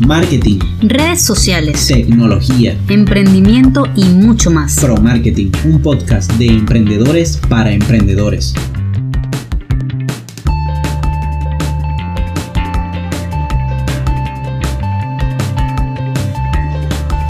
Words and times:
marketing, 0.00 0.58
redes 0.82 1.22
sociales, 1.22 1.86
tecnología, 1.86 2.76
emprendimiento 2.88 3.86
y 3.96 4.04
mucho 4.04 4.50
más. 4.50 4.76
Pro 4.80 4.96
Marketing, 4.96 5.50
un 5.64 5.80
podcast 5.80 6.30
de 6.32 6.46
emprendedores 6.46 7.38
para 7.48 7.72
emprendedores. 7.72 8.54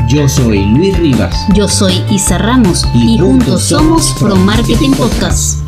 Yo 0.08 0.28
soy 0.28 0.64
Luis 0.66 0.98
Rivas. 0.98 1.46
Yo 1.54 1.68
soy 1.68 2.02
Isa 2.10 2.38
Ramos 2.38 2.86
y, 2.94 3.18
juntos 3.18 3.64
somos 3.64 4.14
Pro 4.18 4.36
Marketing 4.36 4.92
Podcast. 4.92 5.65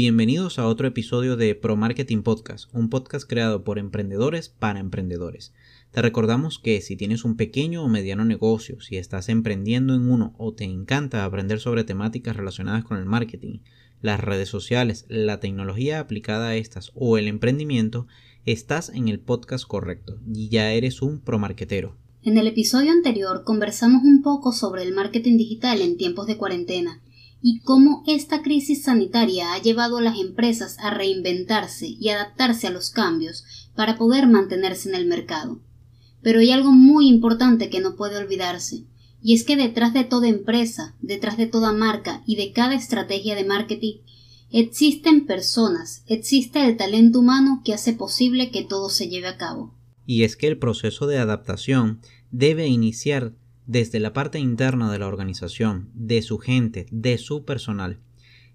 Bienvenidos 0.00 0.60
a 0.60 0.68
otro 0.68 0.86
episodio 0.86 1.36
de 1.36 1.56
Pro 1.56 1.74
Marketing 1.74 2.22
Podcast, 2.22 2.72
un 2.72 2.88
podcast 2.88 3.28
creado 3.28 3.64
por 3.64 3.80
emprendedores 3.80 4.48
para 4.48 4.78
emprendedores. 4.78 5.52
Te 5.90 6.00
recordamos 6.02 6.60
que 6.60 6.80
si 6.82 6.94
tienes 6.94 7.24
un 7.24 7.36
pequeño 7.36 7.82
o 7.82 7.88
mediano 7.88 8.24
negocio, 8.24 8.80
si 8.80 8.96
estás 8.96 9.28
emprendiendo 9.28 9.96
en 9.96 10.08
uno 10.08 10.36
o 10.38 10.54
te 10.54 10.62
encanta 10.62 11.24
aprender 11.24 11.58
sobre 11.58 11.82
temáticas 11.82 12.36
relacionadas 12.36 12.84
con 12.84 12.96
el 12.96 13.06
marketing, 13.06 13.58
las 14.00 14.20
redes 14.20 14.48
sociales, 14.48 15.04
la 15.08 15.40
tecnología 15.40 15.98
aplicada 15.98 16.50
a 16.50 16.54
estas 16.54 16.92
o 16.94 17.18
el 17.18 17.26
emprendimiento, 17.26 18.06
estás 18.46 18.90
en 18.90 19.08
el 19.08 19.18
podcast 19.18 19.66
correcto 19.66 20.20
y 20.32 20.48
ya 20.48 20.70
eres 20.70 21.02
un 21.02 21.18
promarquetero. 21.18 21.96
En 22.22 22.38
el 22.38 22.46
episodio 22.46 22.92
anterior 22.92 23.42
conversamos 23.42 24.04
un 24.04 24.22
poco 24.22 24.52
sobre 24.52 24.84
el 24.84 24.94
marketing 24.94 25.38
digital 25.38 25.80
en 25.80 25.96
tiempos 25.96 26.28
de 26.28 26.36
cuarentena 26.36 27.02
y 27.40 27.60
cómo 27.60 28.02
esta 28.06 28.42
crisis 28.42 28.82
sanitaria 28.82 29.52
ha 29.52 29.62
llevado 29.62 29.98
a 29.98 30.02
las 30.02 30.18
empresas 30.18 30.76
a 30.80 30.90
reinventarse 30.90 31.86
y 31.86 32.08
adaptarse 32.08 32.66
a 32.66 32.70
los 32.70 32.90
cambios 32.90 33.44
para 33.74 33.96
poder 33.96 34.26
mantenerse 34.26 34.88
en 34.88 34.94
el 34.94 35.06
mercado. 35.06 35.60
Pero 36.22 36.40
hay 36.40 36.50
algo 36.50 36.72
muy 36.72 37.08
importante 37.08 37.70
que 37.70 37.80
no 37.80 37.96
puede 37.96 38.16
olvidarse, 38.16 38.84
y 39.22 39.34
es 39.34 39.44
que 39.44 39.56
detrás 39.56 39.94
de 39.94 40.04
toda 40.04 40.28
empresa, 40.28 40.96
detrás 41.00 41.36
de 41.36 41.46
toda 41.46 41.72
marca 41.72 42.22
y 42.26 42.36
de 42.36 42.52
cada 42.52 42.74
estrategia 42.74 43.34
de 43.34 43.44
marketing 43.44 43.98
Existen 44.50 45.26
personas, 45.26 46.04
existe 46.06 46.64
el 46.66 46.78
talento 46.78 47.18
humano 47.18 47.60
que 47.64 47.74
hace 47.74 47.92
posible 47.92 48.50
que 48.50 48.64
todo 48.64 48.88
se 48.88 49.08
lleve 49.08 49.28
a 49.28 49.36
cabo. 49.36 49.74
Y 50.06 50.22
es 50.22 50.36
que 50.36 50.46
el 50.46 50.58
proceso 50.58 51.06
de 51.06 51.18
adaptación 51.18 52.00
debe 52.30 52.66
iniciar 52.66 53.34
desde 53.68 54.00
la 54.00 54.14
parte 54.14 54.38
interna 54.38 54.90
de 54.90 54.98
la 54.98 55.06
organización, 55.06 55.90
de 55.94 56.22
su 56.22 56.38
gente, 56.38 56.86
de 56.90 57.18
su 57.18 57.44
personal. 57.44 58.00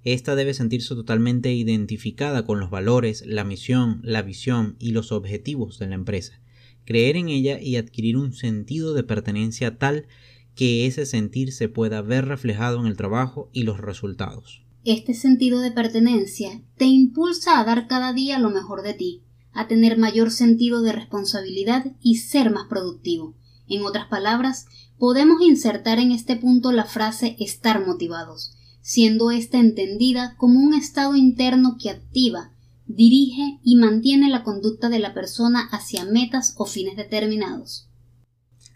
Esta 0.04 0.36
debe 0.36 0.56
sentirse 0.56 0.96
totalmente 0.96 1.54
identificada 1.54 2.46
con 2.46 2.60
los 2.60 2.72
valores, 2.72 3.24
la 3.26 3.44
misión, 3.44 4.02
la 4.04 4.24
visión 4.24 4.76
y 4.80 4.92
los 4.92 5.12
objetivos 5.12 5.78
de 5.78 5.88
la 5.88 5.96
empresa, 5.96 6.42
creer 6.84 7.16
en 7.16 7.30
ella 7.30 7.62
y 7.62 7.76
adquirir 7.76 8.18
un 8.18 8.34
sentido 8.34 8.96
de 8.96 9.04
pertenencia 9.04 9.78
tal 9.78 10.08
que 10.56 10.88
ese 10.88 11.06
sentir 11.06 11.52
se 11.52 11.70
pueda 11.70 12.02
ver 12.02 12.26
reflejado 12.26 12.80
en 12.80 12.88
el 12.88 12.98
trabajo 12.98 13.50
y 13.54 13.64
los 13.64 13.80
resultados. 13.80 14.64
Este 14.84 15.14
sentido 15.14 15.62
de 15.62 15.72
pertenencia 15.72 16.64
te 16.76 16.86
impulsa 16.86 17.60
a 17.60 17.64
dar 17.64 17.88
cada 17.88 18.14
día 18.14 18.40
lo 18.40 18.50
mejor 18.50 18.82
de 18.82 18.96
ti, 18.96 19.24
a 19.52 19.68
tener 19.68 20.00
mayor 20.00 20.32
sentido 20.32 20.82
de 20.82 20.92
responsabilidad 20.92 21.86
y 22.02 22.16
ser 22.16 22.50
más 22.50 22.66
productivo. 22.68 23.36
En 23.68 23.84
otras 23.84 24.08
palabras, 24.08 24.66
podemos 25.04 25.42
insertar 25.42 26.00
en 26.00 26.14
este 26.14 26.38
punto 26.38 26.72
la 26.72 26.86
frase 26.86 27.36
estar 27.38 27.86
motivados, 27.86 28.56
siendo 28.80 29.32
ésta 29.32 29.60
entendida 29.60 30.38
como 30.38 30.62
un 30.62 30.74
estado 30.74 31.18
interno 31.18 31.76
que 31.78 31.90
activa, 31.90 32.54
dirige 32.86 33.60
y 33.64 33.76
mantiene 33.76 34.30
la 34.30 34.44
conducta 34.46 34.88
de 34.88 35.00
la 35.00 35.14
persona 35.14 35.68
hacia 35.74 36.06
metas 36.06 36.56
o 36.58 36.66
fines 36.66 36.96
determinados. 36.96 37.90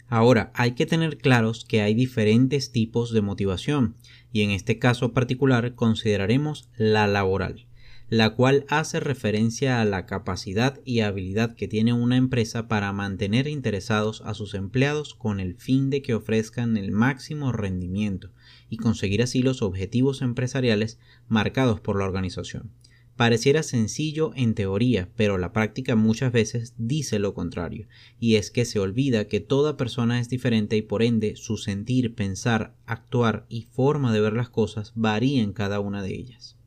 Ahora, 0.06 0.52
hay 0.54 0.72
que 0.72 0.84
tener 0.84 1.16
claros 1.16 1.64
que 1.64 1.80
hay 1.80 1.94
diferentes 1.94 2.72
tipos 2.72 3.10
de 3.14 3.22
motivación, 3.22 3.96
y 4.30 4.42
en 4.42 4.50
este 4.50 4.78
caso 4.78 5.14
particular 5.14 5.74
consideraremos 5.76 6.68
la 6.76 7.06
laboral, 7.06 7.67
la 8.10 8.30
cual 8.30 8.64
hace 8.68 9.00
referencia 9.00 9.82
a 9.82 9.84
la 9.84 10.06
capacidad 10.06 10.80
y 10.84 11.00
habilidad 11.00 11.54
que 11.54 11.68
tiene 11.68 11.92
una 11.92 12.16
empresa 12.16 12.66
para 12.66 12.90
mantener 12.92 13.46
interesados 13.48 14.22
a 14.24 14.32
sus 14.32 14.54
empleados 14.54 15.14
con 15.14 15.40
el 15.40 15.56
fin 15.56 15.90
de 15.90 16.00
que 16.00 16.14
ofrezcan 16.14 16.78
el 16.78 16.90
máximo 16.90 17.52
rendimiento 17.52 18.30
y 18.70 18.78
conseguir 18.78 19.22
así 19.22 19.42
los 19.42 19.60
objetivos 19.60 20.22
empresariales 20.22 20.98
marcados 21.28 21.80
por 21.80 21.98
la 21.98 22.06
organización. 22.06 22.70
Pareciera 23.18 23.62
sencillo 23.64 24.30
en 24.36 24.54
teoría, 24.54 25.10
pero 25.16 25.38
la 25.38 25.52
práctica 25.52 25.96
muchas 25.96 26.32
veces 26.32 26.74
dice 26.78 27.18
lo 27.18 27.34
contrario, 27.34 27.88
y 28.20 28.36
es 28.36 28.52
que 28.52 28.64
se 28.64 28.78
olvida 28.78 29.26
que 29.26 29.40
toda 29.40 29.76
persona 29.76 30.20
es 30.20 30.28
diferente 30.28 30.76
y 30.76 30.82
por 30.82 31.02
ende 31.02 31.34
su 31.34 31.56
sentir, 31.56 32.14
pensar, 32.14 32.76
actuar 32.86 33.44
y 33.48 33.62
forma 33.62 34.12
de 34.12 34.20
ver 34.20 34.34
las 34.34 34.50
cosas 34.50 34.92
varía 34.94 35.42
en 35.42 35.52
cada 35.52 35.80
una 35.80 36.00
de 36.00 36.14
ellas. 36.14 36.57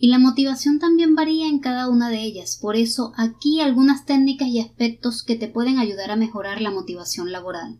Y 0.00 0.08
la 0.08 0.18
motivación 0.20 0.78
también 0.78 1.16
varía 1.16 1.48
en 1.48 1.58
cada 1.58 1.88
una 1.88 2.08
de 2.08 2.22
ellas, 2.22 2.56
por 2.60 2.76
eso 2.76 3.12
aquí 3.16 3.60
algunas 3.60 4.06
técnicas 4.06 4.46
y 4.48 4.60
aspectos 4.60 5.24
que 5.24 5.34
te 5.34 5.48
pueden 5.48 5.78
ayudar 5.78 6.12
a 6.12 6.16
mejorar 6.16 6.60
la 6.60 6.70
motivación 6.70 7.32
laboral. 7.32 7.78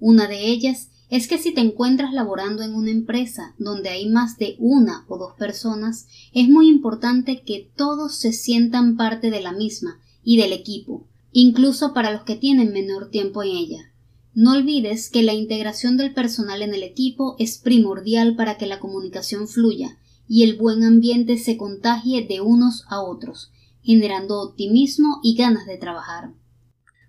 Una 0.00 0.28
de 0.28 0.46
ellas 0.46 0.88
es 1.10 1.28
que 1.28 1.36
si 1.36 1.52
te 1.52 1.60
encuentras 1.60 2.14
laborando 2.14 2.62
en 2.62 2.74
una 2.74 2.90
empresa 2.90 3.54
donde 3.58 3.90
hay 3.90 4.08
más 4.08 4.38
de 4.38 4.56
una 4.58 5.04
o 5.08 5.18
dos 5.18 5.34
personas, 5.34 6.06
es 6.32 6.48
muy 6.48 6.68
importante 6.68 7.42
que 7.42 7.70
todos 7.76 8.16
se 8.16 8.32
sientan 8.32 8.96
parte 8.96 9.30
de 9.30 9.40
la 9.40 9.52
misma 9.52 10.00
y 10.22 10.38
del 10.38 10.52
equipo, 10.52 11.06
incluso 11.32 11.92
para 11.92 12.10
los 12.12 12.22
que 12.22 12.36
tienen 12.36 12.72
menor 12.72 13.10
tiempo 13.10 13.42
en 13.42 13.50
ella. 13.50 13.92
No 14.34 14.52
olvides 14.52 15.10
que 15.10 15.22
la 15.22 15.34
integración 15.34 15.96
del 15.98 16.14
personal 16.14 16.62
en 16.62 16.72
el 16.72 16.82
equipo 16.82 17.36
es 17.38 17.58
primordial 17.58 18.36
para 18.36 18.56
que 18.56 18.66
la 18.66 18.78
comunicación 18.78 19.48
fluya 19.48 19.98
y 20.28 20.44
el 20.44 20.56
buen 20.56 20.84
ambiente 20.84 21.38
se 21.38 21.56
contagie 21.56 22.26
de 22.26 22.40
unos 22.40 22.84
a 22.88 23.00
otros, 23.00 23.50
generando 23.82 24.40
optimismo 24.40 25.20
y 25.22 25.34
ganas 25.34 25.66
de 25.66 25.78
trabajar. 25.78 26.32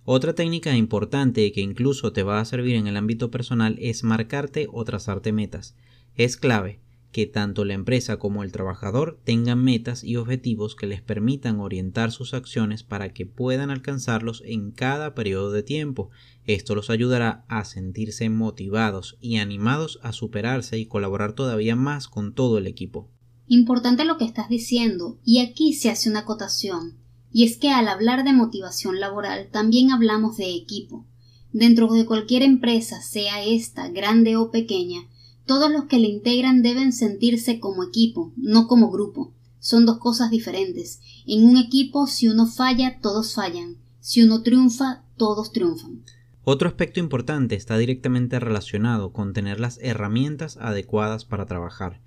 Otra 0.06 0.34
técnica 0.34 0.76
importante 0.76 1.52
que 1.52 1.62
incluso 1.62 2.14
te 2.14 2.24
va 2.24 2.40
a 2.40 2.46
servir 2.46 2.76
en 2.76 2.88
el 2.88 2.98
ámbito 2.98 3.30
personal 3.30 3.78
es 3.80 4.04
marcarte 4.04 4.68
o 4.72 4.84
trazarte 4.86 5.32
metas. 5.32 5.76
Es 6.16 6.38
clave 6.38 6.80
que 7.12 7.26
tanto 7.26 7.66
la 7.66 7.74
empresa 7.74 8.18
como 8.18 8.44
el 8.44 8.52
trabajador 8.52 9.20
tengan 9.24 9.64
metas 9.64 10.04
y 10.04 10.16
objetivos 10.16 10.76
que 10.76 10.88
les 10.88 11.02
permitan 11.02 11.60
orientar 11.60 12.12
sus 12.12 12.34
acciones 12.34 12.84
para 12.84 13.14
que 13.14 13.26
puedan 13.26 13.72
alcanzarlos 13.72 14.44
en 14.46 14.72
cada 14.72 15.16
periodo 15.16 15.52
de 15.52 15.64
tiempo. 15.64 16.12
Esto 16.46 16.76
los 16.76 16.90
ayudará 16.90 17.46
a 17.48 17.66
sentirse 17.66 18.30
motivados 18.30 19.18
y 19.20 19.38
animados 19.38 20.00
a 20.04 20.14
superarse 20.14 20.78
y 20.78 20.86
colaborar 20.86 21.34
todavía 21.34 21.76
más 21.76 22.08
con 22.08 22.34
todo 22.34 22.58
el 22.60 22.68
equipo. 22.68 23.10
Importante 23.48 24.06
lo 24.06 24.18
que 24.18 24.26
estás 24.26 24.48
diciendo, 24.48 25.20
y 25.24 25.40
aquí 25.40 25.74
se 25.74 25.90
hace 25.90 26.10
una 26.10 26.20
acotación. 26.20 27.00
Y 27.32 27.46
es 27.46 27.58
que 27.58 27.72
al 27.72 27.88
hablar 27.88 28.24
de 28.24 28.34
motivación 28.34 29.00
laboral 29.00 29.50
también 29.52 29.92
hablamos 29.92 30.38
de 30.38 30.56
equipo. 30.56 31.08
Dentro 31.52 31.92
de 31.92 32.06
cualquier 32.06 32.44
empresa, 32.44 33.02
sea 33.02 33.44
esta 33.44 33.90
grande 33.90 34.36
o 34.36 34.52
pequeña, 34.52 35.02
todos 35.50 35.72
los 35.72 35.86
que 35.86 35.98
la 35.98 36.06
integran 36.06 36.62
deben 36.62 36.94
sentirse 36.94 37.60
como 37.60 37.84
equipo, 37.84 38.32
no 38.38 38.68
como 38.68 38.92
grupo. 38.92 39.34
Son 39.58 39.84
dos 39.84 39.98
cosas 39.98 40.30
diferentes. 40.30 41.02
En 41.26 41.44
un 41.44 41.58
equipo, 41.58 42.06
si 42.06 42.28
uno 42.28 42.46
falla, 42.46 43.00
todos 43.02 43.34
fallan. 43.34 43.78
Si 44.00 44.22
uno 44.22 44.44
triunfa, 44.44 45.06
todos 45.18 45.52
triunfan. 45.52 46.04
Otro 46.44 46.68
aspecto 46.70 47.00
importante 47.00 47.56
está 47.56 47.80
directamente 47.80 48.40
relacionado 48.40 49.12
con 49.12 49.34
tener 49.34 49.60
las 49.60 49.80
herramientas 49.82 50.56
adecuadas 50.62 51.26
para 51.26 51.48
trabajar. 51.48 52.00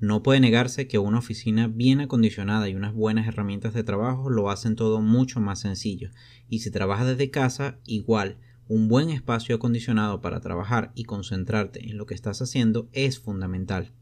No 0.00 0.24
puede 0.24 0.40
negarse 0.40 0.88
que 0.88 0.98
una 0.98 1.20
oficina 1.20 1.68
bien 1.68 2.00
acondicionada 2.00 2.68
y 2.68 2.74
unas 2.74 2.94
buenas 2.94 3.28
herramientas 3.28 3.74
de 3.74 3.84
trabajo 3.84 4.28
lo 4.28 4.50
hacen 4.50 4.74
todo 4.74 5.00
mucho 5.00 5.38
más 5.38 5.60
sencillo. 5.60 6.10
Y 6.48 6.58
si 6.58 6.72
trabajas 6.72 7.06
desde 7.06 7.30
casa, 7.30 7.78
igual, 7.86 8.38
un 8.68 8.88
buen 8.88 9.10
espacio 9.10 9.56
acondicionado 9.56 10.20
para 10.20 10.40
trabajar 10.40 10.92
y 10.94 11.04
concentrarte 11.04 11.88
en 11.88 11.96
lo 11.96 12.06
que 12.06 12.14
estás 12.14 12.42
haciendo 12.42 12.88
es 12.92 13.18
fundamental. 13.18 13.92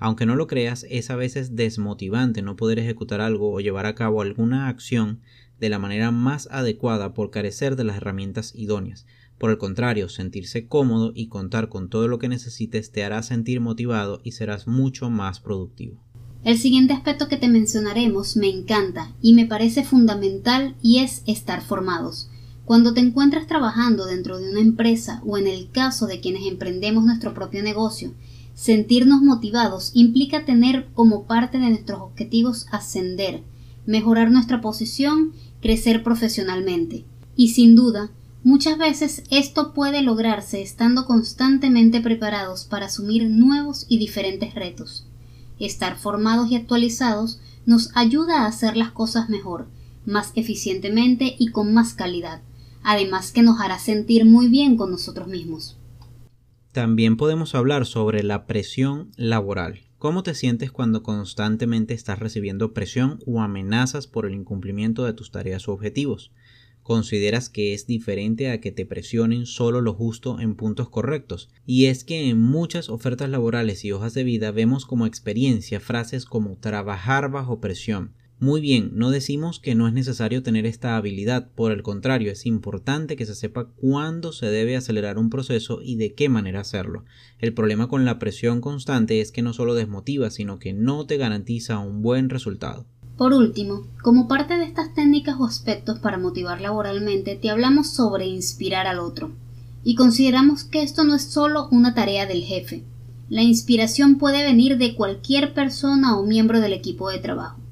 Aunque 0.00 0.26
no 0.26 0.34
lo 0.34 0.46
creas, 0.46 0.86
es 0.90 1.10
a 1.10 1.16
veces 1.16 1.54
desmotivante 1.54 2.42
no 2.42 2.56
poder 2.56 2.78
ejecutar 2.78 3.20
algo 3.20 3.52
o 3.52 3.60
llevar 3.60 3.86
a 3.86 3.94
cabo 3.94 4.22
alguna 4.22 4.68
acción 4.68 5.20
de 5.60 5.68
la 5.68 5.78
manera 5.78 6.10
más 6.10 6.48
adecuada 6.50 7.14
por 7.14 7.30
carecer 7.30 7.76
de 7.76 7.84
las 7.84 7.98
herramientas 7.98 8.52
idóneas. 8.54 9.06
Por 9.38 9.50
el 9.50 9.58
contrario, 9.58 10.08
sentirse 10.08 10.66
cómodo 10.66 11.12
y 11.14 11.28
contar 11.28 11.68
con 11.68 11.88
todo 11.88 12.08
lo 12.08 12.18
que 12.18 12.28
necesites 12.28 12.92
te 12.92 13.04
hará 13.04 13.22
sentir 13.22 13.60
motivado 13.60 14.20
y 14.24 14.32
serás 14.32 14.66
mucho 14.66 15.10
más 15.10 15.40
productivo. 15.40 16.02
El 16.44 16.58
siguiente 16.58 16.92
aspecto 16.92 17.28
que 17.28 17.36
te 17.36 17.48
mencionaremos 17.48 18.36
me 18.36 18.48
encanta 18.48 19.12
y 19.22 19.32
me 19.32 19.46
parece 19.46 19.82
fundamental 19.82 20.76
y 20.82 20.98
es 20.98 21.22
estar 21.26 21.62
formados. 21.62 22.30
Cuando 22.64 22.94
te 22.94 23.00
encuentras 23.00 23.46
trabajando 23.46 24.06
dentro 24.06 24.38
de 24.38 24.50
una 24.50 24.60
empresa 24.60 25.20
o 25.26 25.36
en 25.36 25.46
el 25.46 25.70
caso 25.70 26.06
de 26.06 26.20
quienes 26.20 26.46
emprendemos 26.46 27.04
nuestro 27.04 27.34
propio 27.34 27.62
negocio, 27.62 28.14
sentirnos 28.54 29.20
motivados 29.20 29.90
implica 29.92 30.46
tener 30.46 30.88
como 30.94 31.24
parte 31.24 31.58
de 31.58 31.68
nuestros 31.68 32.00
objetivos 32.00 32.66
ascender, 32.70 33.42
mejorar 33.84 34.30
nuestra 34.30 34.62
posición, 34.62 35.32
crecer 35.60 36.02
profesionalmente. 36.02 37.04
Y 37.36 37.48
sin 37.48 37.74
duda, 37.74 38.10
muchas 38.44 38.78
veces 38.78 39.24
esto 39.30 39.74
puede 39.74 40.00
lograrse 40.00 40.62
estando 40.62 41.04
constantemente 41.04 42.00
preparados 42.00 42.64
para 42.64 42.86
asumir 42.86 43.28
nuevos 43.28 43.84
y 43.90 43.98
diferentes 43.98 44.54
retos. 44.54 45.06
Estar 45.58 45.98
formados 45.98 46.50
y 46.50 46.56
actualizados 46.56 47.40
nos 47.66 47.90
ayuda 47.94 48.42
a 48.42 48.46
hacer 48.46 48.74
las 48.74 48.90
cosas 48.90 49.28
mejor, 49.28 49.68
más 50.06 50.32
eficientemente 50.34 51.36
y 51.38 51.48
con 51.48 51.72
más 51.74 51.94
calidad, 51.94 52.40
además 52.84 53.32
que 53.32 53.42
nos 53.42 53.60
hará 53.60 53.78
sentir 53.78 54.24
muy 54.24 54.48
bien 54.48 54.76
con 54.76 54.90
nosotros 54.90 55.26
mismos. 55.26 55.78
También 56.72 57.16
podemos 57.16 57.54
hablar 57.54 57.86
sobre 57.86 58.22
la 58.22 58.46
presión 58.46 59.10
laboral. 59.16 59.80
¿Cómo 59.98 60.22
te 60.22 60.34
sientes 60.34 60.70
cuando 60.70 61.02
constantemente 61.02 61.94
estás 61.94 62.18
recibiendo 62.18 62.74
presión 62.74 63.20
o 63.26 63.40
amenazas 63.40 64.06
por 64.06 64.26
el 64.26 64.34
incumplimiento 64.34 65.04
de 65.04 65.14
tus 65.14 65.30
tareas 65.30 65.66
o 65.66 65.72
objetivos? 65.72 66.30
¿Consideras 66.82 67.48
que 67.48 67.72
es 67.72 67.86
diferente 67.86 68.50
a 68.50 68.60
que 68.60 68.70
te 68.70 68.84
presionen 68.84 69.46
solo 69.46 69.80
lo 69.80 69.94
justo 69.94 70.38
en 70.40 70.54
puntos 70.54 70.90
correctos? 70.90 71.48
Y 71.64 71.86
es 71.86 72.04
que 72.04 72.28
en 72.28 72.38
muchas 72.38 72.90
ofertas 72.90 73.30
laborales 73.30 73.86
y 73.86 73.92
hojas 73.92 74.12
de 74.12 74.24
vida 74.24 74.50
vemos 74.50 74.84
como 74.84 75.06
experiencia 75.06 75.80
frases 75.80 76.26
como 76.26 76.58
trabajar 76.58 77.30
bajo 77.30 77.58
presión, 77.58 78.12
muy 78.40 78.60
bien, 78.60 78.90
no 78.94 79.10
decimos 79.10 79.60
que 79.60 79.74
no 79.74 79.86
es 79.86 79.94
necesario 79.94 80.42
tener 80.42 80.66
esta 80.66 80.96
habilidad, 80.96 81.48
por 81.54 81.70
el 81.70 81.82
contrario, 81.82 82.32
es 82.32 82.46
importante 82.46 83.16
que 83.16 83.26
se 83.26 83.34
sepa 83.34 83.68
cuándo 83.76 84.32
se 84.32 84.46
debe 84.46 84.76
acelerar 84.76 85.18
un 85.18 85.30
proceso 85.30 85.80
y 85.80 85.96
de 85.96 86.14
qué 86.14 86.28
manera 86.28 86.60
hacerlo. 86.60 87.04
El 87.38 87.54
problema 87.54 87.88
con 87.88 88.04
la 88.04 88.18
presión 88.18 88.60
constante 88.60 89.20
es 89.20 89.30
que 89.30 89.42
no 89.42 89.52
solo 89.52 89.74
desmotiva, 89.74 90.30
sino 90.30 90.58
que 90.58 90.72
no 90.72 91.06
te 91.06 91.16
garantiza 91.16 91.78
un 91.78 92.02
buen 92.02 92.28
resultado. 92.28 92.86
Por 93.16 93.32
último, 93.32 93.86
como 94.02 94.26
parte 94.26 94.58
de 94.58 94.64
estas 94.64 94.92
técnicas 94.94 95.36
o 95.38 95.46
aspectos 95.46 96.00
para 96.00 96.18
motivar 96.18 96.60
laboralmente, 96.60 97.36
te 97.36 97.50
hablamos 97.50 97.94
sobre 97.94 98.26
inspirar 98.26 98.88
al 98.88 98.98
otro. 98.98 99.30
Y 99.84 99.94
consideramos 99.94 100.64
que 100.64 100.82
esto 100.82 101.04
no 101.04 101.14
es 101.14 101.22
solo 101.22 101.68
una 101.70 101.94
tarea 101.94 102.26
del 102.26 102.42
jefe. 102.42 102.82
La 103.28 103.42
inspiración 103.42 104.18
puede 104.18 104.42
venir 104.42 104.76
de 104.76 104.96
cualquier 104.96 105.54
persona 105.54 106.18
o 106.18 106.26
miembro 106.26 106.60
del 106.60 106.72
equipo 106.72 107.08
de 107.10 107.20
trabajo. 107.20 107.63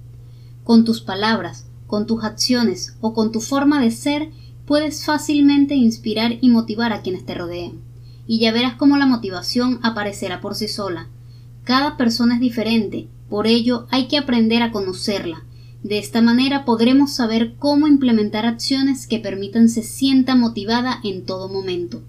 Con 0.64 0.84
tus 0.84 1.00
palabras, 1.00 1.66
con 1.86 2.06
tus 2.06 2.24
acciones 2.24 2.96
o 3.00 3.12
con 3.14 3.32
tu 3.32 3.40
forma 3.40 3.80
de 3.80 3.90
ser, 3.90 4.30
puedes 4.66 5.04
fácilmente 5.04 5.74
inspirar 5.74 6.38
y 6.40 6.48
motivar 6.48 6.92
a 6.92 7.02
quienes 7.02 7.26
te 7.26 7.34
rodean. 7.34 7.80
Y 8.26 8.38
ya 8.38 8.52
verás 8.52 8.76
cómo 8.76 8.96
la 8.96 9.06
motivación 9.06 9.80
aparecerá 9.82 10.40
por 10.40 10.54
sí 10.54 10.68
sola. 10.68 11.08
Cada 11.64 11.96
persona 11.96 12.36
es 12.36 12.40
diferente, 12.40 13.08
por 13.28 13.46
ello 13.46 13.86
hay 13.90 14.08
que 14.08 14.18
aprender 14.18 14.62
a 14.62 14.72
conocerla. 14.72 15.44
De 15.82 15.98
esta 15.98 16.22
manera 16.22 16.64
podremos 16.64 17.12
saber 17.12 17.56
cómo 17.58 17.88
implementar 17.88 18.46
acciones 18.46 19.06
que 19.06 19.18
permitan 19.18 19.68
se 19.68 19.82
sienta 19.82 20.36
motivada 20.36 21.00
en 21.02 21.26
todo 21.26 21.48
momento. 21.48 22.02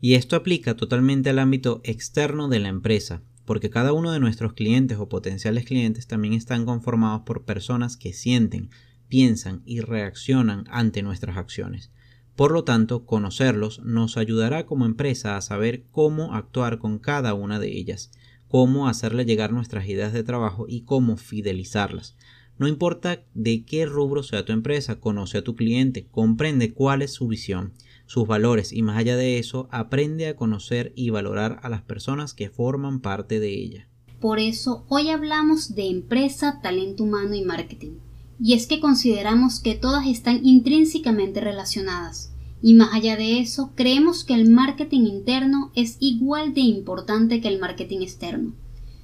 Y 0.00 0.14
esto 0.14 0.36
aplica 0.36 0.76
totalmente 0.76 1.30
al 1.30 1.38
ámbito 1.38 1.80
externo 1.84 2.48
de 2.48 2.58
la 2.58 2.68
empresa, 2.68 3.22
porque 3.44 3.70
cada 3.70 3.92
uno 3.92 4.12
de 4.12 4.20
nuestros 4.20 4.54
clientes 4.54 4.98
o 4.98 5.08
potenciales 5.08 5.64
clientes 5.64 6.06
también 6.06 6.34
están 6.34 6.64
conformados 6.64 7.22
por 7.22 7.44
personas 7.44 7.96
que 7.96 8.12
sienten, 8.12 8.70
piensan 9.08 9.62
y 9.64 9.80
reaccionan 9.80 10.64
ante 10.70 11.02
nuestras 11.02 11.36
acciones. 11.36 11.90
Por 12.36 12.50
lo 12.50 12.64
tanto, 12.64 13.04
conocerlos 13.04 13.80
nos 13.80 14.16
ayudará 14.16 14.66
como 14.66 14.86
empresa 14.86 15.36
a 15.36 15.40
saber 15.40 15.84
cómo 15.92 16.34
actuar 16.34 16.78
con 16.78 16.98
cada 16.98 17.34
una 17.34 17.60
de 17.60 17.76
ellas, 17.78 18.10
cómo 18.48 18.88
hacerle 18.88 19.24
llegar 19.24 19.52
nuestras 19.52 19.88
ideas 19.88 20.12
de 20.12 20.24
trabajo 20.24 20.66
y 20.68 20.82
cómo 20.82 21.16
fidelizarlas. 21.16 22.16
No 22.58 22.68
importa 22.68 23.22
de 23.34 23.64
qué 23.64 23.86
rubro 23.86 24.22
sea 24.22 24.44
tu 24.44 24.52
empresa, 24.52 25.00
conoce 25.00 25.38
a 25.38 25.44
tu 25.44 25.54
cliente, 25.54 26.06
comprende 26.10 26.72
cuál 26.72 27.02
es 27.02 27.12
su 27.12 27.28
visión 27.28 27.72
sus 28.06 28.26
valores 28.26 28.72
y 28.72 28.82
más 28.82 28.98
allá 28.98 29.16
de 29.16 29.38
eso, 29.38 29.68
aprende 29.70 30.26
a 30.28 30.36
conocer 30.36 30.92
y 30.94 31.10
valorar 31.10 31.60
a 31.62 31.68
las 31.68 31.82
personas 31.82 32.34
que 32.34 32.50
forman 32.50 33.00
parte 33.00 33.40
de 33.40 33.54
ella. 33.54 33.88
Por 34.20 34.38
eso 34.38 34.84
hoy 34.88 35.10
hablamos 35.10 35.74
de 35.74 35.88
empresa, 35.88 36.60
talento 36.62 37.04
humano 37.04 37.34
y 37.34 37.42
marketing. 37.42 37.98
Y 38.40 38.54
es 38.54 38.66
que 38.66 38.80
consideramos 38.80 39.60
que 39.60 39.74
todas 39.74 40.06
están 40.06 40.44
intrínsecamente 40.44 41.40
relacionadas. 41.40 42.32
Y 42.62 42.74
más 42.74 42.94
allá 42.94 43.16
de 43.16 43.40
eso, 43.40 43.72
creemos 43.74 44.24
que 44.24 44.34
el 44.34 44.50
marketing 44.50 45.02
interno 45.02 45.70
es 45.74 45.98
igual 46.00 46.54
de 46.54 46.62
importante 46.62 47.40
que 47.40 47.48
el 47.48 47.60
marketing 47.60 48.00
externo. 48.00 48.54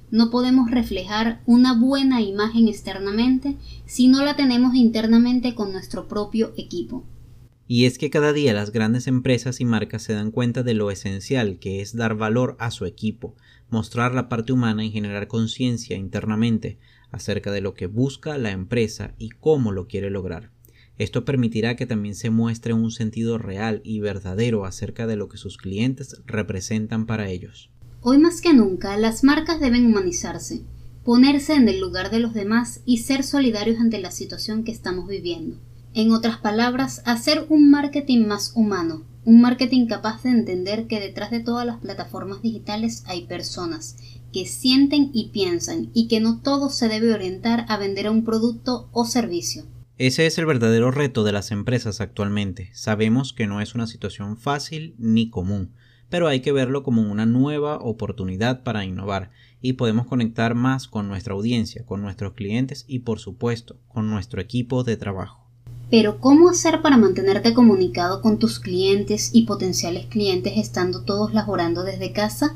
No 0.09 0.29
podemos 0.29 0.71
reflejar 0.71 1.41
una 1.45 1.73
buena 1.73 2.21
imagen 2.21 2.67
externamente 2.67 3.57
si 3.85 4.07
no 4.07 4.25
la 4.25 4.35
tenemos 4.35 4.75
internamente 4.75 5.55
con 5.55 5.71
nuestro 5.71 6.07
propio 6.07 6.51
equipo. 6.57 7.03
Y 7.73 7.85
es 7.85 7.97
que 7.97 8.09
cada 8.09 8.33
día 8.33 8.51
las 8.51 8.73
grandes 8.73 9.07
empresas 9.07 9.61
y 9.61 9.63
marcas 9.63 10.03
se 10.03 10.11
dan 10.11 10.31
cuenta 10.31 10.61
de 10.61 10.73
lo 10.73 10.91
esencial 10.91 11.57
que 11.57 11.79
es 11.79 11.95
dar 11.95 12.15
valor 12.15 12.57
a 12.59 12.69
su 12.69 12.83
equipo, 12.83 13.37
mostrar 13.69 14.13
la 14.13 14.27
parte 14.27 14.51
humana 14.51 14.83
y 14.83 14.91
generar 14.91 15.29
conciencia 15.29 15.95
internamente 15.95 16.79
acerca 17.11 17.49
de 17.49 17.61
lo 17.61 17.73
que 17.73 17.87
busca 17.87 18.37
la 18.37 18.51
empresa 18.51 19.15
y 19.17 19.29
cómo 19.29 19.71
lo 19.71 19.87
quiere 19.87 20.09
lograr. 20.09 20.51
Esto 20.97 21.23
permitirá 21.23 21.77
que 21.77 21.85
también 21.85 22.15
se 22.15 22.29
muestre 22.29 22.73
un 22.73 22.91
sentido 22.91 23.37
real 23.37 23.79
y 23.85 24.01
verdadero 24.01 24.65
acerca 24.65 25.07
de 25.07 25.15
lo 25.15 25.29
que 25.29 25.37
sus 25.37 25.55
clientes 25.55 26.21
representan 26.25 27.05
para 27.05 27.29
ellos. 27.29 27.71
Hoy 28.01 28.17
más 28.17 28.41
que 28.41 28.53
nunca, 28.53 28.97
las 28.97 29.23
marcas 29.23 29.61
deben 29.61 29.85
humanizarse, 29.85 30.65
ponerse 31.05 31.53
en 31.53 31.69
el 31.69 31.79
lugar 31.79 32.11
de 32.11 32.19
los 32.19 32.33
demás 32.33 32.81
y 32.83 32.97
ser 32.97 33.23
solidarios 33.23 33.79
ante 33.79 34.01
la 34.01 34.11
situación 34.11 34.65
que 34.65 34.73
estamos 34.73 35.07
viviendo. 35.07 35.70
En 35.93 36.11
otras 36.11 36.37
palabras, 36.37 37.01
hacer 37.05 37.45
un 37.49 37.69
marketing 37.69 38.25
más 38.25 38.53
humano, 38.55 39.05
un 39.25 39.41
marketing 39.41 39.87
capaz 39.87 40.23
de 40.23 40.29
entender 40.29 40.87
que 40.87 41.01
detrás 41.01 41.31
de 41.31 41.41
todas 41.41 41.65
las 41.65 41.79
plataformas 41.79 42.41
digitales 42.41 43.03
hay 43.07 43.25
personas 43.27 43.97
que 44.31 44.45
sienten 44.45 45.11
y 45.13 45.31
piensan 45.31 45.91
y 45.93 46.07
que 46.07 46.21
no 46.21 46.39
todo 46.39 46.69
se 46.69 46.87
debe 46.87 47.13
orientar 47.13 47.65
a 47.67 47.75
vender 47.75 48.09
un 48.09 48.23
producto 48.23 48.89
o 48.93 49.03
servicio. 49.03 49.65
Ese 49.97 50.25
es 50.27 50.37
el 50.37 50.45
verdadero 50.45 50.91
reto 50.91 51.25
de 51.25 51.33
las 51.33 51.51
empresas 51.51 51.99
actualmente. 51.99 52.69
Sabemos 52.73 53.33
que 53.33 53.45
no 53.45 53.59
es 53.59 53.75
una 53.75 53.85
situación 53.85 54.37
fácil 54.37 54.95
ni 54.97 55.29
común, 55.29 55.73
pero 56.09 56.29
hay 56.29 56.39
que 56.39 56.53
verlo 56.53 56.83
como 56.83 57.01
una 57.01 57.25
nueva 57.25 57.77
oportunidad 57.79 58.63
para 58.63 58.85
innovar 58.85 59.31
y 59.59 59.73
podemos 59.73 60.07
conectar 60.07 60.55
más 60.55 60.87
con 60.87 61.09
nuestra 61.09 61.33
audiencia, 61.33 61.85
con 61.85 62.01
nuestros 62.01 62.33
clientes 62.33 62.85
y 62.87 62.99
por 62.99 63.19
supuesto 63.19 63.81
con 63.89 64.09
nuestro 64.09 64.39
equipo 64.41 64.85
de 64.85 64.95
trabajo. 64.95 65.40
Pero 65.91 66.19
¿cómo 66.19 66.47
hacer 66.47 66.81
para 66.81 66.95
mantenerte 66.95 67.53
comunicado 67.53 68.21
con 68.21 68.39
tus 68.39 68.59
clientes 68.59 69.31
y 69.33 69.43
potenciales 69.43 70.05
clientes 70.05 70.53
estando 70.55 71.01
todos 71.01 71.33
laborando 71.33 71.83
desde 71.83 72.13
casa? 72.13 72.55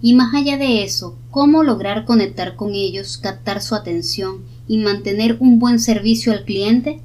Y 0.00 0.14
más 0.14 0.32
allá 0.34 0.56
de 0.56 0.84
eso, 0.84 1.18
¿cómo 1.32 1.64
lograr 1.64 2.04
conectar 2.04 2.54
con 2.54 2.74
ellos, 2.74 3.18
captar 3.18 3.60
su 3.60 3.74
atención 3.74 4.44
y 4.68 4.78
mantener 4.78 5.36
un 5.40 5.58
buen 5.58 5.80
servicio 5.80 6.32
al 6.32 6.44
cliente? 6.44 7.00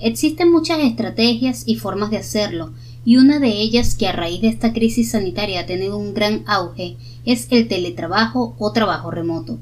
Existen 0.00 0.50
muchas 0.50 0.80
estrategias 0.80 1.62
y 1.64 1.76
formas 1.76 2.10
de 2.10 2.16
hacerlo, 2.16 2.72
y 3.04 3.18
una 3.18 3.38
de 3.38 3.52
ellas 3.52 3.94
que 3.94 4.08
a 4.08 4.12
raíz 4.12 4.40
de 4.40 4.48
esta 4.48 4.72
crisis 4.72 5.12
sanitaria 5.12 5.60
ha 5.60 5.66
tenido 5.66 5.96
un 5.96 6.12
gran 6.12 6.42
auge 6.46 6.96
es 7.24 7.46
el 7.50 7.68
teletrabajo 7.68 8.56
o 8.58 8.72
trabajo 8.72 9.12
remoto. 9.12 9.58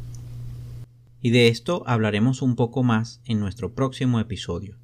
Y 1.20 1.28
de 1.28 1.48
esto 1.48 1.82
hablaremos 1.86 2.40
un 2.40 2.56
poco 2.56 2.82
más 2.82 3.20
en 3.26 3.38
nuestro 3.38 3.74
próximo 3.74 4.18
episodio. 4.18 4.76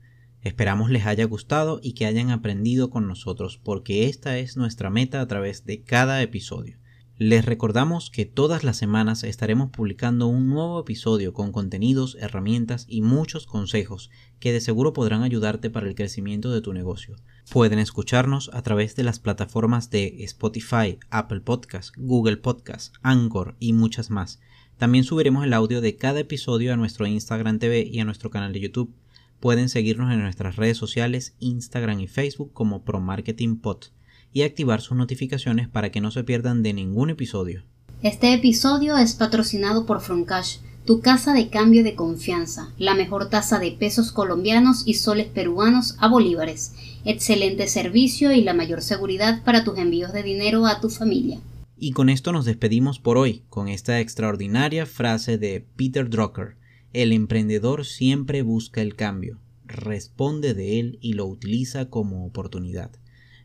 Esperamos 0.44 0.90
les 0.90 1.06
haya 1.06 1.24
gustado 1.24 1.80
y 1.82 1.94
que 1.94 2.04
hayan 2.04 2.30
aprendido 2.30 2.90
con 2.90 3.08
nosotros 3.08 3.58
porque 3.64 4.10
esta 4.10 4.36
es 4.36 4.58
nuestra 4.58 4.90
meta 4.90 5.22
a 5.22 5.26
través 5.26 5.64
de 5.64 5.82
cada 5.82 6.20
episodio. 6.20 6.76
Les 7.16 7.46
recordamos 7.46 8.10
que 8.10 8.26
todas 8.26 8.62
las 8.62 8.76
semanas 8.76 9.24
estaremos 9.24 9.70
publicando 9.70 10.26
un 10.26 10.50
nuevo 10.50 10.80
episodio 10.80 11.32
con 11.32 11.50
contenidos, 11.50 12.18
herramientas 12.20 12.84
y 12.90 13.00
muchos 13.00 13.46
consejos 13.46 14.10
que 14.38 14.52
de 14.52 14.60
seguro 14.60 14.92
podrán 14.92 15.22
ayudarte 15.22 15.70
para 15.70 15.88
el 15.88 15.94
crecimiento 15.94 16.52
de 16.52 16.60
tu 16.60 16.74
negocio. 16.74 17.16
Pueden 17.50 17.78
escucharnos 17.78 18.50
a 18.52 18.60
través 18.60 18.96
de 18.96 19.04
las 19.04 19.20
plataformas 19.20 19.88
de 19.88 20.24
Spotify, 20.24 20.98
Apple 21.08 21.40
Podcast, 21.40 21.94
Google 21.96 22.36
Podcast, 22.36 22.94
Anchor 23.00 23.56
y 23.60 23.72
muchas 23.72 24.10
más. 24.10 24.40
También 24.76 25.04
subiremos 25.04 25.44
el 25.44 25.54
audio 25.54 25.80
de 25.80 25.96
cada 25.96 26.20
episodio 26.20 26.74
a 26.74 26.76
nuestro 26.76 27.06
Instagram 27.06 27.60
TV 27.60 27.88
y 27.90 28.00
a 28.00 28.04
nuestro 28.04 28.28
canal 28.28 28.52
de 28.52 28.60
YouTube. 28.60 28.94
Pueden 29.40 29.68
seguirnos 29.68 30.12
en 30.12 30.22
nuestras 30.22 30.56
redes 30.56 30.76
sociales 30.76 31.34
Instagram 31.38 32.00
y 32.00 32.06
Facebook 32.06 32.52
como 32.52 32.84
ProMarketingPod 32.84 33.84
y 34.32 34.42
activar 34.42 34.80
sus 34.80 34.96
notificaciones 34.96 35.68
para 35.68 35.90
que 35.90 36.00
no 36.00 36.10
se 36.10 36.24
pierdan 36.24 36.62
de 36.62 36.72
ningún 36.72 37.10
episodio. 37.10 37.64
Este 38.02 38.34
episodio 38.34 38.98
es 38.98 39.14
patrocinado 39.14 39.86
por 39.86 40.00
Froncash, 40.00 40.58
tu 40.84 41.00
casa 41.00 41.32
de 41.32 41.48
cambio 41.48 41.82
de 41.82 41.94
confianza, 41.94 42.74
la 42.76 42.94
mejor 42.94 43.30
tasa 43.30 43.58
de 43.58 43.70
pesos 43.70 44.12
colombianos 44.12 44.82
y 44.86 44.94
soles 44.94 45.28
peruanos 45.28 45.96
a 45.98 46.08
bolívares, 46.08 46.74
excelente 47.06 47.66
servicio 47.68 48.32
y 48.32 48.42
la 48.42 48.52
mayor 48.52 48.82
seguridad 48.82 49.42
para 49.44 49.64
tus 49.64 49.78
envíos 49.78 50.12
de 50.12 50.22
dinero 50.22 50.66
a 50.66 50.80
tu 50.80 50.90
familia. 50.90 51.40
Y 51.78 51.92
con 51.92 52.08
esto 52.08 52.32
nos 52.32 52.44
despedimos 52.44 52.98
por 52.98 53.16
hoy, 53.16 53.44
con 53.48 53.68
esta 53.68 54.00
extraordinaria 54.00 54.84
frase 54.84 55.38
de 55.38 55.66
Peter 55.76 56.10
Drucker 56.10 56.56
El 56.94 57.10
emprendedor 57.10 57.84
siempre 57.84 58.42
busca 58.42 58.80
el 58.80 58.94
cambio, 58.94 59.40
responde 59.66 60.54
de 60.54 60.78
él 60.78 60.98
y 61.00 61.14
lo 61.14 61.26
utiliza 61.26 61.90
como 61.90 62.24
oportunidad. 62.24 62.92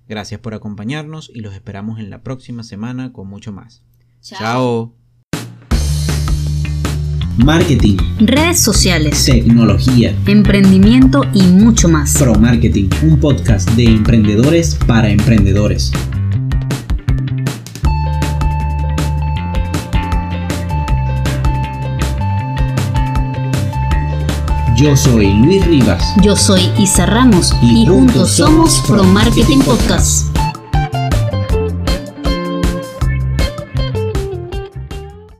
Gracias 0.07 0.39
por 0.39 0.53
acompañarnos 0.53 1.31
y 1.33 1.39
los 1.39 1.55
esperamos 1.55 1.99
en 1.99 2.11
la 2.11 2.21
próxima 2.21 2.61
semana 2.61 3.11
con 3.11 3.27
mucho 3.27 3.51
más. 3.51 3.81
Chao. 4.21 4.93
Marketing, 7.37 7.97
Redes 8.19 8.59
sociales, 8.59 9.25
tecnología, 9.25 10.15
emprendimiento 10.27 11.23
y 11.33 11.41
mucho 11.41 11.89
más. 11.89 12.19
Pro 12.19 12.35
Marketing, 12.35 12.89
un 13.01 13.19
podcast 13.19 13.67
de 13.71 13.85
emprendedores 13.85 14.75
para 14.75 15.09
emprendedores. 15.09 15.91
Yo 24.79 24.95
soy 24.95 25.33
Luis 25.33 25.65
Rivas. 25.65 26.01
Yo 26.21 26.37
soy 26.37 26.71
Isa 26.77 27.05
Ramos 27.05 27.53
Y 27.61 27.81
y, 27.81 27.85
juntos 27.85 28.15
juntos 28.15 28.31
somos 28.31 28.81
Pro 28.87 29.03
Marketing 29.03 29.59
Podcast. 29.59 30.38